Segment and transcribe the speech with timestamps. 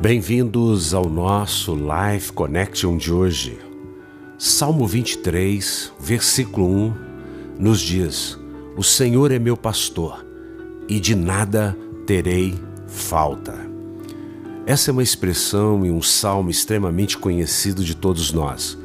[0.00, 3.58] Bem-vindos ao nosso Life Connection de hoje.
[4.38, 6.94] Salmo 23, versículo 1,
[7.58, 8.38] nos diz:
[8.76, 10.24] O Senhor é meu pastor
[10.88, 12.54] e de nada terei
[12.86, 13.58] falta.
[14.64, 18.78] Essa é uma expressão e um salmo extremamente conhecido de todos nós.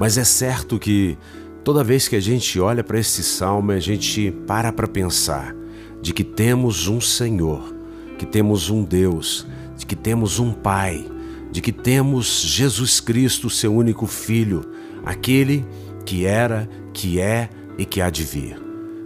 [0.00, 1.16] Mas é certo que
[1.62, 5.54] toda vez que a gente olha para esse salmo, a gente para para pensar
[6.02, 7.72] de que temos um Senhor,
[8.18, 9.59] que temos um Deus de
[9.90, 11.04] que temos um Pai,
[11.50, 14.64] de que temos Jesus Cristo, seu único Filho,
[15.04, 15.66] aquele
[16.06, 18.56] que era, que é e que há de vir.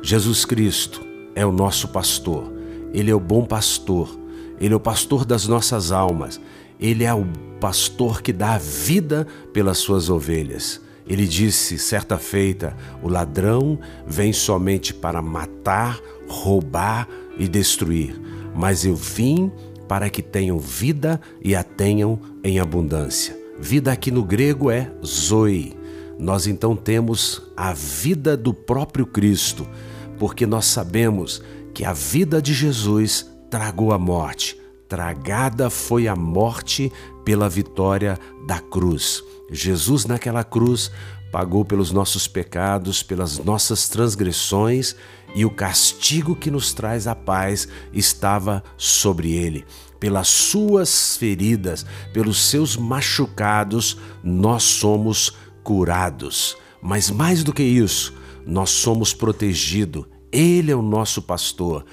[0.03, 1.01] Jesus Cristo
[1.35, 2.53] é o nosso pastor,
[2.93, 4.15] ele é o bom pastor,
[4.61, 6.39] ele é o pastor das nossas almas,
[6.79, 7.25] ele é o
[7.59, 10.83] pastor que dá a vida pelas suas ovelhas.
[11.07, 18.21] Ele disse certa feita: o ladrão vem somente para matar, roubar e destruir,
[18.55, 19.51] mas eu vim
[19.89, 23.37] para que tenham vida e a tenham em abundância.
[23.59, 25.77] Vida aqui no grego é zoe.
[26.19, 29.67] Nós então temos a vida do próprio Cristo,
[30.19, 34.59] porque nós sabemos que a vida de Jesus tragou a morte.
[34.89, 36.93] Tragada foi a morte
[37.25, 39.23] pela vitória da cruz.
[39.51, 40.91] Jesus, naquela cruz,
[41.33, 44.95] pagou pelos nossos pecados, pelas nossas transgressões,
[45.35, 49.65] e o castigo que nos traz a paz estava sobre ele.
[49.99, 56.57] Pelas suas feridas, pelos seus machucados, nós somos curados.
[56.81, 58.15] Mas mais do que isso,
[58.47, 60.05] nós somos protegidos.
[60.31, 61.85] Ele é o nosso pastor.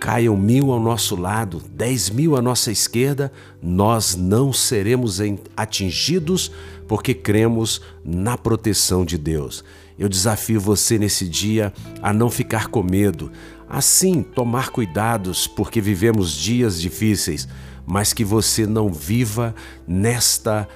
[0.00, 3.30] Caiam mil ao nosso lado, dez mil à nossa esquerda,
[3.62, 5.20] nós não seremos
[5.54, 6.50] atingidos
[6.88, 9.62] porque cremos na proteção de Deus.
[9.98, 13.30] Eu desafio você nesse dia a não ficar com medo,
[13.68, 17.46] assim tomar cuidados porque vivemos dias difíceis,
[17.86, 19.54] mas que você não viva
[19.86, 20.66] nesta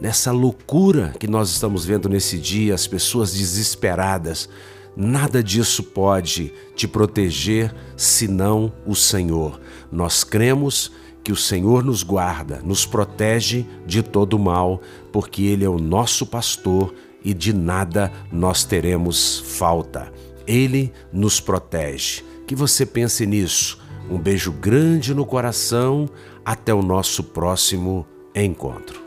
[0.00, 4.48] nessa loucura que nós estamos vendo nesse dia, as pessoas desesperadas.
[4.96, 9.60] Nada disso pode te proteger senão o Senhor.
[9.90, 10.92] Nós cremos
[11.24, 14.80] que o Senhor nos guarda, nos protege de todo mal,
[15.10, 16.92] porque Ele é o nosso pastor
[17.24, 20.12] e de nada nós teremos falta.
[20.46, 22.22] Ele nos protege.
[22.46, 23.78] Que você pense nisso.
[24.10, 26.08] Um beijo grande no coração.
[26.44, 28.04] Até o nosso próximo
[28.34, 29.01] encontro.